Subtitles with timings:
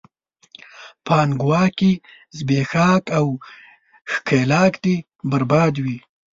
[1.05, 1.91] پانګواکي،
[2.37, 3.27] زبېښاک او
[4.11, 4.95] ښکېلاک دې
[5.31, 5.97] برباد وي!